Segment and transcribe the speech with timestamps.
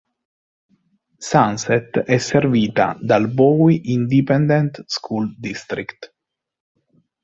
[1.19, 6.11] Sunset è servita dal Bowie Independent School District.